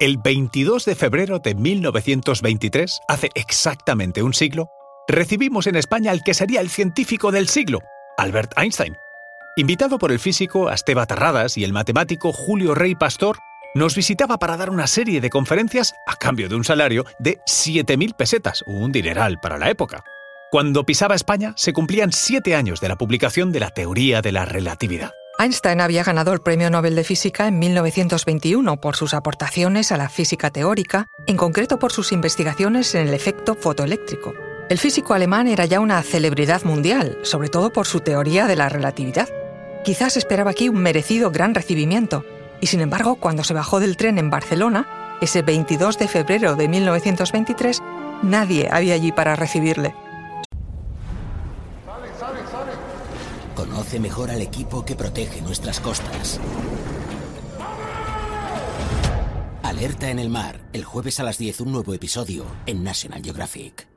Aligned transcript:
El 0.00 0.16
22 0.16 0.86
de 0.86 0.94
febrero 0.94 1.40
de 1.40 1.54
1923, 1.54 3.00
hace 3.06 3.28
exactamente 3.34 4.22
un 4.22 4.32
siglo, 4.32 4.70
recibimos 5.06 5.66
en 5.66 5.76
España 5.76 6.10
al 6.10 6.22
que 6.22 6.32
sería 6.32 6.62
el 6.62 6.70
científico 6.70 7.30
del 7.30 7.48
siglo, 7.48 7.80
Albert 8.16 8.54
Einstein. 8.56 8.96
Invitado 9.58 9.98
por 9.98 10.10
el 10.10 10.18
físico 10.18 10.70
Asteba 10.70 11.04
Terradas 11.04 11.58
y 11.58 11.64
el 11.64 11.74
matemático 11.74 12.32
Julio 12.32 12.74
Rey 12.74 12.94
Pastor, 12.94 13.36
nos 13.74 13.94
visitaba 13.94 14.38
para 14.38 14.56
dar 14.56 14.70
una 14.70 14.86
serie 14.86 15.20
de 15.20 15.28
conferencias 15.28 15.92
a 16.06 16.16
cambio 16.16 16.48
de 16.48 16.54
un 16.54 16.64
salario 16.64 17.04
de 17.18 17.36
7.000 17.40 18.14
pesetas, 18.16 18.64
un 18.66 18.92
dineral 18.92 19.38
para 19.38 19.58
la 19.58 19.68
época. 19.68 20.02
Cuando 20.50 20.86
pisaba 20.86 21.14
España 21.14 21.52
se 21.56 21.74
cumplían 21.74 22.10
siete 22.10 22.56
años 22.56 22.80
de 22.80 22.88
la 22.88 22.96
publicación 22.96 23.52
de 23.52 23.60
la 23.60 23.68
teoría 23.68 24.22
de 24.22 24.32
la 24.32 24.46
relatividad. 24.46 25.12
Einstein 25.40 25.80
había 25.80 26.04
ganado 26.04 26.34
el 26.34 26.42
Premio 26.42 26.68
Nobel 26.68 26.94
de 26.94 27.02
Física 27.02 27.48
en 27.48 27.58
1921 27.58 28.78
por 28.78 28.94
sus 28.94 29.14
aportaciones 29.14 29.90
a 29.90 29.96
la 29.96 30.10
física 30.10 30.50
teórica, 30.50 31.06
en 31.26 31.38
concreto 31.38 31.78
por 31.78 31.92
sus 31.92 32.12
investigaciones 32.12 32.94
en 32.94 33.08
el 33.08 33.14
efecto 33.14 33.54
fotoeléctrico. 33.54 34.34
El 34.68 34.76
físico 34.76 35.14
alemán 35.14 35.48
era 35.48 35.64
ya 35.64 35.80
una 35.80 36.02
celebridad 36.02 36.62
mundial, 36.64 37.18
sobre 37.22 37.48
todo 37.48 37.72
por 37.72 37.86
su 37.86 38.00
teoría 38.00 38.46
de 38.46 38.56
la 38.56 38.68
relatividad. 38.68 39.30
Quizás 39.82 40.18
esperaba 40.18 40.50
aquí 40.50 40.68
un 40.68 40.82
merecido 40.82 41.30
gran 41.30 41.54
recibimiento, 41.54 42.22
y 42.60 42.66
sin 42.66 42.82
embargo, 42.82 43.16
cuando 43.16 43.42
se 43.42 43.54
bajó 43.54 43.80
del 43.80 43.96
tren 43.96 44.18
en 44.18 44.28
Barcelona, 44.28 45.16
ese 45.22 45.40
22 45.40 45.96
de 45.96 46.08
febrero 46.08 46.54
de 46.54 46.68
1923, 46.68 47.80
nadie 48.22 48.68
había 48.70 48.92
allí 48.92 49.10
para 49.10 49.36
recibirle. 49.36 49.94
Conoce 53.90 54.08
mejor 54.08 54.30
al 54.30 54.40
equipo 54.40 54.84
que 54.84 54.94
protege 54.94 55.42
nuestras 55.42 55.80
costas. 55.80 56.40
Alerta 59.64 60.10
en 60.10 60.20
el 60.20 60.28
mar, 60.30 60.60
el 60.72 60.84
jueves 60.84 61.18
a 61.18 61.24
las 61.24 61.38
10 61.38 61.62
un 61.62 61.72
nuevo 61.72 61.92
episodio 61.92 62.44
en 62.66 62.84
National 62.84 63.20
Geographic. 63.20 63.88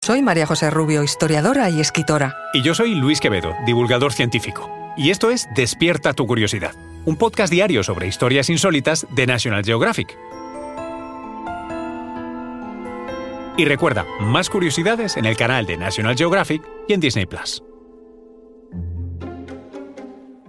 Soy 0.00 0.22
María 0.22 0.44
José 0.44 0.70
Rubio, 0.70 1.04
historiadora 1.04 1.70
y 1.70 1.78
escritora. 1.78 2.34
Y 2.52 2.62
yo 2.62 2.74
soy 2.74 2.96
Luis 2.96 3.20
Quevedo, 3.20 3.54
divulgador 3.64 4.12
científico. 4.12 4.68
Y 4.96 5.10
esto 5.10 5.30
es 5.30 5.46
Despierta 5.54 6.14
tu 6.14 6.26
curiosidad, 6.26 6.72
un 7.04 7.14
podcast 7.14 7.52
diario 7.52 7.84
sobre 7.84 8.08
historias 8.08 8.50
insólitas 8.50 9.06
de 9.14 9.26
National 9.28 9.64
Geographic. 9.64 10.18
Y 13.56 13.66
recuerda, 13.66 14.04
más 14.18 14.50
curiosidades 14.50 15.16
en 15.16 15.26
el 15.26 15.36
canal 15.36 15.64
de 15.64 15.76
National 15.76 16.16
Geographic 16.16 16.62
y 16.88 16.94
en 16.94 17.00
Disney 17.00 17.26
Plus 17.26 17.62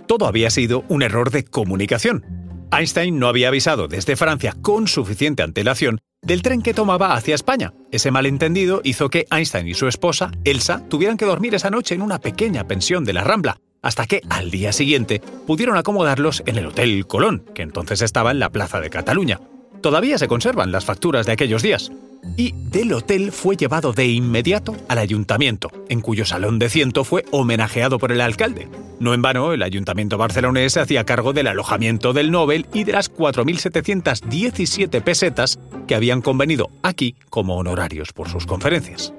todo 0.08 0.28
había 0.28 0.50
sido 0.50 0.84
un 0.90 1.04
error 1.04 1.32
de 1.32 1.44
comunicación. 1.44 2.26
Einstein 2.72 3.20
no 3.20 3.28
había 3.28 3.50
avisado 3.50 3.88
desde 3.88 4.16
Francia 4.16 4.56
con 4.62 4.88
suficiente 4.88 5.44
antelación 5.44 6.00
del 6.22 6.42
tren 6.42 6.62
que 6.62 6.74
tomaba 6.74 7.16
hacia 7.16 7.36
España. 7.36 7.74
Ese 7.92 8.10
malentendido 8.10 8.82
hizo 8.84 9.10
que 9.10 9.28
Einstein 9.30 9.68
y 9.68 9.74
su 9.74 9.88
esposa, 9.88 10.32
Elsa, 10.44 10.82
tuvieran 10.90 11.18
que 11.18 11.26
dormir 11.26 11.54
esa 11.54 11.70
noche 11.70 11.96
en 11.96 12.02
una 12.02 12.20
pequeña 12.20 12.66
pensión 12.66 13.04
de 13.04 13.14
la 13.14 13.24
Rambla, 13.24 13.58
hasta 13.82 14.06
que 14.06 14.22
al 14.30 14.50
día 14.50 14.72
siguiente 14.72 15.22
pudieron 15.46 15.78
acomodarlos 15.78 16.42
en 16.46 16.58
el 16.58 16.68
Hotel 16.68 17.06
Colón, 17.06 17.46
que 17.54 17.62
entonces 17.62 18.02
estaba 18.02 18.32
en 18.32 18.40
la 18.40 18.50
Plaza 18.50 18.80
de 18.80 18.90
Cataluña. 18.90 19.42
Todavía 19.82 20.18
se 20.18 20.30
conservan 20.30 20.72
las 20.72 20.86
facturas 20.86 21.26
de 21.26 21.34
aquellos 21.34 21.62
días 21.62 21.92
y 22.38 22.54
del 22.54 22.94
hotel 22.94 23.32
fue 23.32 23.56
llevado 23.56 23.94
de 23.94 24.08
inmediato 24.08 24.76
al 24.88 24.98
ayuntamiento, 24.98 25.72
en 25.90 26.02
cuyo 26.02 26.26
salón 26.26 26.60
de 26.60 26.70
ciento 26.70 27.04
fue 27.04 27.26
homenajeado 27.32 28.00
por 28.00 28.12
el 28.12 28.22
alcalde. 28.22 28.68
No 29.00 29.14
en 29.14 29.22
vano, 29.22 29.54
el 29.54 29.64
ayuntamiento 29.64 30.18
barcelonés 30.18 30.74
se 30.74 30.80
hacía 30.80 31.04
cargo 31.04 31.34
del 31.34 31.48
alojamiento 31.48 32.14
del 32.14 32.32
Nobel 32.32 32.68
y 32.74 32.84
de 32.84 32.94
las 32.94 33.14
4.717 33.14 35.02
pesetas 35.02 35.60
que 35.88 35.96
habían 35.96 36.22
convenido 36.22 36.70
aquí 36.82 37.16
como 37.30 37.58
honorarios 37.58 38.14
por 38.14 38.30
sus 38.30 38.46
conferencias. 38.46 39.14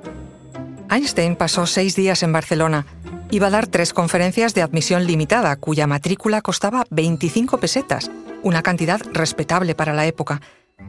Einstein 0.90 1.36
pasó 1.36 1.66
seis 1.66 1.96
días 1.96 2.22
en 2.22 2.32
Barcelona. 2.32 2.86
Iba 3.30 3.48
a 3.48 3.50
dar 3.50 3.66
tres 3.66 3.92
conferencias 3.92 4.54
de 4.54 4.62
admisión 4.62 5.06
limitada, 5.06 5.56
cuya 5.56 5.86
matrícula 5.86 6.40
costaba 6.40 6.84
25 6.90 7.58
pesetas, 7.58 8.10
una 8.42 8.62
cantidad 8.62 9.00
respetable 9.12 9.74
para 9.74 9.92
la 9.92 10.06
época 10.06 10.40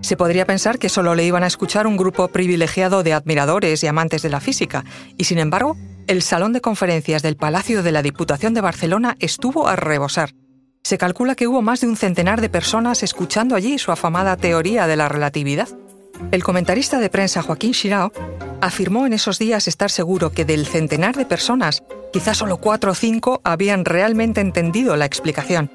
se 0.01 0.17
podría 0.17 0.45
pensar 0.45 0.79
que 0.79 0.89
solo 0.89 1.15
le 1.15 1.25
iban 1.25 1.43
a 1.43 1.47
escuchar 1.47 1.87
un 1.87 1.97
grupo 1.97 2.27
privilegiado 2.27 3.03
de 3.03 3.13
admiradores 3.13 3.83
y 3.83 3.87
amantes 3.87 4.21
de 4.21 4.29
la 4.29 4.39
física, 4.39 4.85
y 5.17 5.23
sin 5.23 5.39
embargo, 5.39 5.77
el 6.07 6.21
salón 6.21 6.53
de 6.53 6.61
conferencias 6.61 7.23
del 7.23 7.37
Palacio 7.37 7.81
de 7.81 7.91
la 7.91 8.01
Diputación 8.01 8.53
de 8.53 8.61
Barcelona 8.61 9.15
estuvo 9.19 9.67
a 9.67 9.75
rebosar. 9.75 10.33
Se 10.83 10.99
calcula 10.99 11.33
que 11.33 11.47
hubo 11.47 11.63
más 11.63 11.81
de 11.81 11.87
un 11.87 11.97
centenar 11.97 12.41
de 12.41 12.49
personas 12.49 13.01
escuchando 13.01 13.55
allí 13.55 13.79
su 13.79 13.91
afamada 13.91 14.37
teoría 14.37 14.85
de 14.85 14.95
la 14.95 15.09
relatividad. 15.09 15.67
El 16.31 16.43
comentarista 16.43 16.99
de 16.99 17.09
prensa 17.09 17.41
Joaquín 17.41 17.73
Chirao 17.73 18.11
afirmó 18.61 19.05
en 19.05 19.13
esos 19.13 19.39
días 19.39 19.67
estar 19.67 19.89
seguro 19.89 20.31
que 20.31 20.45
del 20.45 20.67
centenar 20.67 21.15
de 21.15 21.25
personas, 21.25 21.83
quizás 22.13 22.37
solo 22.37 22.57
cuatro 22.57 22.91
o 22.91 22.95
cinco 22.95 23.41
habían 23.43 23.83
realmente 23.83 24.41
entendido 24.41 24.95
la 24.95 25.05
explicación 25.05 25.71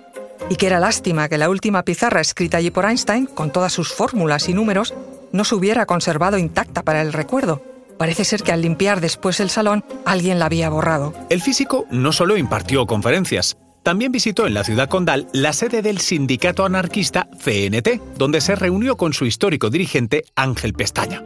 y 0.50 0.56
que 0.56 0.66
era 0.66 0.80
lástima 0.80 1.28
que 1.28 1.38
la 1.38 1.48
última 1.48 1.84
pizarra 1.84 2.20
escrita 2.20 2.58
allí 2.58 2.70
por 2.70 2.84
Einstein, 2.84 3.26
con 3.26 3.50
todas 3.50 3.72
sus 3.72 3.94
fórmulas 3.94 4.48
y 4.48 4.52
números, 4.52 4.92
no 5.32 5.44
se 5.44 5.54
hubiera 5.54 5.86
conservado 5.86 6.36
intacta 6.36 6.82
para 6.82 7.00
el 7.00 7.12
recuerdo. 7.12 7.62
Parece 7.96 8.24
ser 8.24 8.42
que 8.42 8.50
al 8.50 8.60
limpiar 8.60 9.00
después 9.00 9.38
el 9.40 9.48
salón, 9.48 9.84
alguien 10.04 10.40
la 10.40 10.46
había 10.46 10.68
borrado. 10.68 11.14
El 11.30 11.40
físico 11.40 11.86
no 11.90 12.12
solo 12.12 12.36
impartió 12.36 12.84
conferencias, 12.86 13.56
también 13.84 14.10
visitó 14.10 14.46
en 14.46 14.54
la 14.54 14.64
ciudad 14.64 14.88
condal 14.88 15.28
la 15.32 15.52
sede 15.52 15.82
del 15.82 15.98
sindicato 15.98 16.64
anarquista 16.64 17.28
CNT, 17.42 18.16
donde 18.16 18.40
se 18.40 18.56
reunió 18.56 18.96
con 18.96 19.12
su 19.12 19.26
histórico 19.26 19.70
dirigente 19.70 20.24
Ángel 20.34 20.74
Pestaña. 20.74 21.22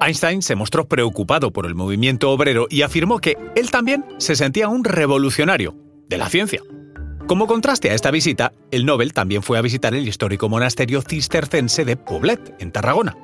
Einstein 0.00 0.42
se 0.42 0.56
mostró 0.56 0.86
preocupado 0.88 1.52
por 1.52 1.66
el 1.66 1.76
movimiento 1.76 2.30
obrero 2.30 2.66
y 2.68 2.82
afirmó 2.82 3.20
que 3.20 3.36
él 3.54 3.70
también 3.70 4.04
se 4.18 4.34
sentía 4.34 4.68
un 4.68 4.82
revolucionario 4.82 5.76
de 6.08 6.18
la 6.18 6.28
ciencia. 6.28 6.60
Como 7.26 7.46
contraste 7.46 7.90
a 7.90 7.94
esta 7.94 8.10
visita, 8.10 8.52
el 8.70 8.84
Nobel 8.84 9.14
también 9.14 9.42
fue 9.42 9.56
a 9.56 9.62
visitar 9.62 9.94
el 9.94 10.06
histórico 10.06 10.50
monasterio 10.50 11.00
cistercense 11.00 11.86
de 11.86 11.96
Poblet, 11.96 12.54
en 12.58 12.70
Tarragona. 12.70 13.16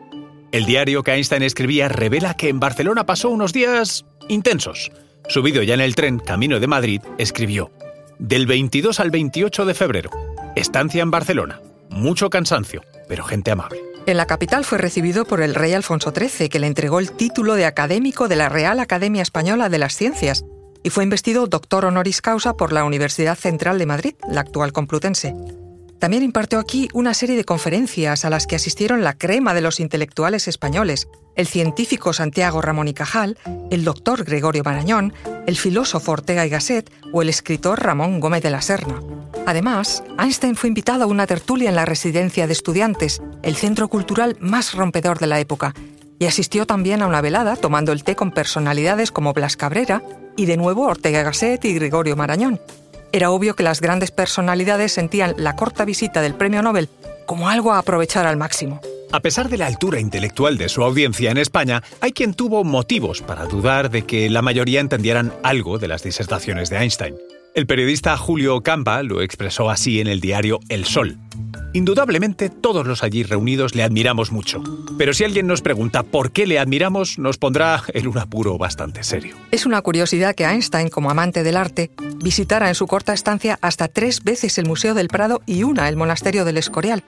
El 0.52 0.64
diario 0.64 1.02
que 1.02 1.12
Einstein 1.12 1.42
escribía 1.42 1.90
revela 1.90 2.32
que 2.32 2.48
en 2.48 2.60
Barcelona 2.60 3.04
pasó 3.04 3.28
unos 3.28 3.52
días 3.52 4.06
intensos. 4.28 4.90
Subido 5.28 5.62
ya 5.62 5.74
en 5.74 5.82
el 5.82 5.94
tren 5.94 6.18
camino 6.18 6.60
de 6.60 6.66
Madrid, 6.66 7.02
escribió, 7.18 7.72
del 8.18 8.46
22 8.46 9.00
al 9.00 9.10
28 9.10 9.66
de 9.66 9.74
febrero, 9.74 10.10
estancia 10.56 11.02
en 11.02 11.10
Barcelona, 11.10 11.60
mucho 11.90 12.30
cansancio, 12.30 12.82
pero 13.06 13.24
gente 13.24 13.50
amable. 13.50 13.80
En 14.06 14.16
la 14.16 14.26
capital 14.26 14.64
fue 14.64 14.78
recibido 14.78 15.26
por 15.26 15.42
el 15.42 15.54
rey 15.54 15.74
Alfonso 15.74 16.10
XIII, 16.16 16.48
que 16.48 16.58
le 16.58 16.68
entregó 16.68 17.00
el 17.00 17.12
título 17.12 17.54
de 17.54 17.66
académico 17.66 18.28
de 18.28 18.36
la 18.36 18.48
Real 18.48 18.80
Academia 18.80 19.20
Española 19.20 19.68
de 19.68 19.78
las 19.78 19.94
Ciencias 19.94 20.42
y 20.82 20.90
fue 20.90 21.04
investido 21.04 21.46
doctor 21.46 21.84
honoris 21.84 22.22
causa 22.22 22.54
por 22.56 22.72
la 22.72 22.84
Universidad 22.84 23.36
Central 23.36 23.78
de 23.78 23.86
Madrid, 23.86 24.14
la 24.28 24.40
actual 24.40 24.72
Complutense. 24.72 25.34
También 26.00 26.22
impartió 26.22 26.58
aquí 26.58 26.88
una 26.94 27.12
serie 27.12 27.36
de 27.36 27.44
conferencias 27.44 28.24
a 28.24 28.30
las 28.30 28.46
que 28.46 28.56
asistieron 28.56 29.04
la 29.04 29.12
crema 29.12 29.52
de 29.52 29.60
los 29.60 29.80
intelectuales 29.80 30.48
españoles, 30.48 31.08
el 31.36 31.46
científico 31.46 32.14
Santiago 32.14 32.62
Ramón 32.62 32.88
y 32.88 32.94
Cajal, 32.94 33.36
el 33.70 33.84
doctor 33.84 34.24
Gregorio 34.24 34.64
Marañón, 34.64 35.12
el 35.46 35.58
filósofo 35.58 36.12
Ortega 36.12 36.46
y 36.46 36.48
Gasset 36.48 36.90
o 37.12 37.20
el 37.20 37.28
escritor 37.28 37.82
Ramón 37.82 38.18
Gómez 38.18 38.42
de 38.42 38.50
la 38.50 38.62
Serna. 38.62 39.02
Además, 39.46 40.02
Einstein 40.18 40.56
fue 40.56 40.68
invitado 40.68 41.04
a 41.04 41.06
una 41.06 41.26
tertulia 41.26 41.68
en 41.68 41.76
la 41.76 41.84
residencia 41.84 42.46
de 42.46 42.52
estudiantes, 42.54 43.20
el 43.42 43.56
centro 43.56 43.88
cultural 43.88 44.38
más 44.40 44.72
rompedor 44.72 45.18
de 45.18 45.26
la 45.26 45.38
época, 45.38 45.74
y 46.18 46.26
asistió 46.26 46.66
también 46.66 47.02
a 47.02 47.06
una 47.06 47.20
velada 47.20 47.56
tomando 47.56 47.92
el 47.92 48.04
té 48.04 48.16
con 48.16 48.30
personalidades 48.30 49.10
como 49.10 49.32
Blas 49.32 49.56
Cabrera, 49.56 50.02
y 50.40 50.46
de 50.46 50.56
nuevo 50.56 50.86
Ortega 50.86 51.22
Gasset 51.22 51.62
y 51.66 51.74
Gregorio 51.74 52.16
Marañón. 52.16 52.58
Era 53.12 53.30
obvio 53.30 53.54
que 53.54 53.62
las 53.62 53.82
grandes 53.82 54.10
personalidades 54.10 54.90
sentían 54.90 55.34
la 55.36 55.54
corta 55.54 55.84
visita 55.84 56.22
del 56.22 56.34
premio 56.34 56.62
Nobel 56.62 56.88
como 57.26 57.50
algo 57.50 57.72
a 57.72 57.78
aprovechar 57.78 58.26
al 58.26 58.38
máximo. 58.38 58.80
A 59.12 59.20
pesar 59.20 59.50
de 59.50 59.58
la 59.58 59.66
altura 59.66 60.00
intelectual 60.00 60.56
de 60.56 60.70
su 60.70 60.82
audiencia 60.82 61.30
en 61.30 61.36
España, 61.36 61.82
hay 62.00 62.12
quien 62.12 62.32
tuvo 62.32 62.64
motivos 62.64 63.20
para 63.20 63.44
dudar 63.44 63.90
de 63.90 64.02
que 64.06 64.30
la 64.30 64.40
mayoría 64.40 64.80
entendieran 64.80 65.34
algo 65.42 65.78
de 65.78 65.88
las 65.88 66.02
disertaciones 66.02 66.70
de 66.70 66.78
Einstein. 66.78 67.16
El 67.54 67.66
periodista 67.66 68.16
Julio 68.16 68.62
Campa 68.62 69.02
lo 69.02 69.20
expresó 69.20 69.68
así 69.68 70.00
en 70.00 70.06
el 70.06 70.20
diario 70.20 70.60
El 70.70 70.86
Sol. 70.86 71.18
Indudablemente 71.72 72.50
todos 72.50 72.84
los 72.84 73.04
allí 73.04 73.22
reunidos 73.22 73.76
le 73.76 73.84
admiramos 73.84 74.32
mucho, 74.32 74.60
pero 74.98 75.14
si 75.14 75.22
alguien 75.22 75.46
nos 75.46 75.62
pregunta 75.62 76.02
por 76.02 76.32
qué 76.32 76.44
le 76.44 76.58
admiramos, 76.58 77.16
nos 77.18 77.38
pondrá 77.38 77.84
en 77.94 78.08
un 78.08 78.18
apuro 78.18 78.58
bastante 78.58 79.04
serio. 79.04 79.36
Es 79.52 79.66
una 79.66 79.80
curiosidad 79.80 80.34
que 80.34 80.44
Einstein, 80.44 80.88
como 80.88 81.10
amante 81.10 81.44
del 81.44 81.56
arte, 81.56 81.92
visitara 82.16 82.68
en 82.68 82.74
su 82.74 82.88
corta 82.88 83.12
estancia 83.12 83.56
hasta 83.62 83.86
tres 83.86 84.24
veces 84.24 84.58
el 84.58 84.66
Museo 84.66 84.94
del 84.94 85.06
Prado 85.06 85.42
y 85.46 85.62
una 85.62 85.88
el 85.88 85.96
Monasterio 85.96 86.44
del 86.44 86.58
Escorial. 86.58 87.04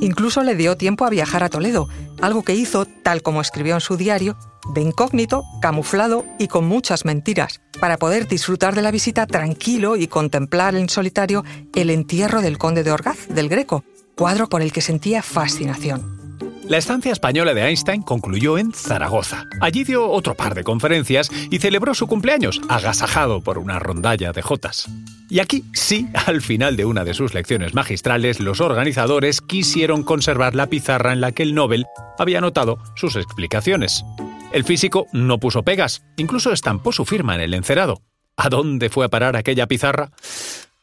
Incluso 0.00 0.42
le 0.42 0.56
dio 0.56 0.76
tiempo 0.76 1.06
a 1.06 1.10
viajar 1.10 1.42
a 1.42 1.48
Toledo, 1.48 1.88
algo 2.20 2.42
que 2.42 2.54
hizo, 2.54 2.84
tal 2.84 3.22
como 3.22 3.40
escribió 3.40 3.74
en 3.74 3.80
su 3.80 3.96
diario, 3.96 4.36
de 4.74 4.82
incógnito, 4.82 5.42
camuflado 5.62 6.26
y 6.38 6.48
con 6.48 6.66
muchas 6.66 7.06
mentiras, 7.06 7.62
para 7.80 7.96
poder 7.96 8.28
disfrutar 8.28 8.74
de 8.74 8.82
la 8.82 8.90
visita 8.90 9.26
tranquilo 9.26 9.96
y 9.96 10.06
contemplar 10.06 10.74
en 10.74 10.88
solitario 10.90 11.44
el 11.74 11.90
entierro 11.90 12.42
del 12.42 12.58
conde 12.58 12.84
de 12.84 12.92
Orgaz, 12.92 13.28
del 13.28 13.48
Greco, 13.48 13.84
cuadro 14.16 14.48
por 14.48 14.62
el 14.62 14.72
que 14.72 14.80
sentía 14.80 15.22
fascinación. 15.22 16.22
La 16.68 16.78
estancia 16.78 17.12
española 17.12 17.54
de 17.54 17.62
Einstein 17.62 18.02
concluyó 18.02 18.56
en 18.56 18.72
Zaragoza. 18.72 19.46
Allí 19.60 19.84
dio 19.84 20.08
otro 20.08 20.34
par 20.34 20.54
de 20.54 20.62
conferencias 20.62 21.28
y 21.50 21.58
celebró 21.58 21.92
su 21.92 22.06
cumpleaños, 22.06 22.60
agasajado 22.68 23.40
por 23.40 23.58
una 23.58 23.78
rondalla 23.78 24.32
de 24.32 24.42
jotas. 24.42 24.88
Y 25.28 25.40
aquí 25.40 25.64
sí, 25.74 26.08
al 26.26 26.40
final 26.40 26.76
de 26.76 26.84
una 26.84 27.04
de 27.04 27.14
sus 27.14 27.34
lecciones 27.34 27.74
magistrales, 27.74 28.38
los 28.38 28.60
organizadores 28.60 29.40
quisieron 29.40 30.02
conservar 30.02 30.54
la 30.54 30.68
pizarra 30.68 31.12
en 31.12 31.20
la 31.20 31.32
que 31.32 31.42
el 31.42 31.54
Nobel 31.54 31.86
había 32.18 32.38
anotado 32.38 32.78
sus 32.94 33.16
explicaciones. 33.16 34.04
El 34.52 34.64
físico 34.64 35.06
no 35.12 35.38
puso 35.38 35.64
pegas, 35.64 36.02
incluso 36.16 36.52
estampó 36.52 36.92
su 36.92 37.04
firma 37.04 37.34
en 37.34 37.40
el 37.40 37.54
encerado. 37.54 38.02
¿A 38.36 38.48
dónde 38.48 38.88
fue 38.88 39.04
a 39.04 39.08
parar 39.08 39.36
aquella 39.36 39.66
pizarra? 39.66 40.10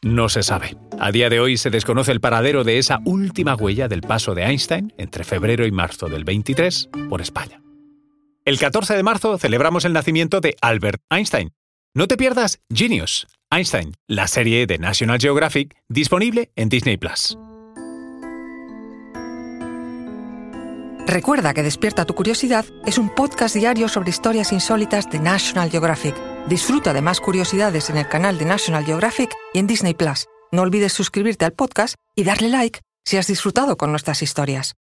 No 0.02 0.30
se 0.30 0.42
sabe. 0.42 0.78
A 0.98 1.12
día 1.12 1.28
de 1.28 1.40
hoy 1.40 1.58
se 1.58 1.68
desconoce 1.68 2.10
el 2.10 2.20
paradero 2.20 2.64
de 2.64 2.78
esa 2.78 3.00
última 3.04 3.54
huella 3.54 3.86
del 3.86 4.00
paso 4.00 4.34
de 4.34 4.44
Einstein 4.44 4.94
entre 4.96 5.24
febrero 5.24 5.66
y 5.66 5.72
marzo 5.72 6.08
del 6.08 6.24
23 6.24 6.88
por 7.10 7.20
España. 7.20 7.62
El 8.46 8.58
14 8.58 8.96
de 8.96 9.02
marzo 9.02 9.36
celebramos 9.36 9.84
el 9.84 9.92
nacimiento 9.92 10.40
de 10.40 10.56
Albert 10.62 11.02
Einstein. 11.10 11.52
No 11.94 12.08
te 12.08 12.16
pierdas 12.16 12.60
Genius, 12.72 13.26
Einstein, 13.50 13.92
la 14.06 14.26
serie 14.26 14.66
de 14.66 14.78
National 14.78 15.20
Geographic 15.20 15.76
disponible 15.88 16.50
en 16.56 16.70
Disney 16.70 16.96
Plus. 16.96 17.36
Recuerda 21.06 21.52
que 21.52 21.62
Despierta 21.62 22.06
tu 22.06 22.14
Curiosidad 22.14 22.64
es 22.86 22.96
un 22.96 23.14
podcast 23.14 23.54
diario 23.54 23.88
sobre 23.88 24.10
historias 24.10 24.52
insólitas 24.52 25.10
de 25.10 25.18
National 25.18 25.70
Geographic. 25.70 26.29
Disfruta 26.48 26.92
de 26.92 27.02
más 27.02 27.20
curiosidades 27.20 27.90
en 27.90 27.96
el 27.96 28.08
canal 28.08 28.38
de 28.38 28.44
National 28.44 28.84
Geographic 28.84 29.30
y 29.52 29.58
en 29.58 29.66
Disney 29.66 29.94
Plus. 29.94 30.26
No 30.52 30.62
olvides 30.62 30.92
suscribirte 30.92 31.44
al 31.44 31.52
podcast 31.52 31.94
y 32.16 32.24
darle 32.24 32.48
like 32.48 32.80
si 33.04 33.16
has 33.16 33.26
disfrutado 33.26 33.76
con 33.76 33.90
nuestras 33.90 34.22
historias. 34.22 34.74